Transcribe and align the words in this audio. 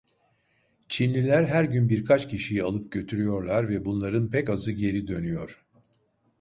Çinliler 0.89 1.45
her 1.45 1.63
gün 1.63 1.89
birkaç 1.89 2.29
kişiyi 2.29 2.63
alıp 2.63 2.91
götürüyorlar 2.91 3.69
ve 3.69 3.85
bunların 3.85 4.29
pek 4.29 4.49
azı 4.49 4.71
geri 4.71 5.07
dönüyor. 5.07 5.65